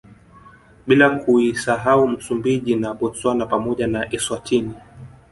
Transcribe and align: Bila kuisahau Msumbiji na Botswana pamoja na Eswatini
Bila 0.87 1.09
kuisahau 1.19 2.07
Msumbiji 2.07 2.75
na 2.75 2.93
Botswana 2.93 3.45
pamoja 3.45 3.87
na 3.87 4.13
Eswatini 4.13 4.73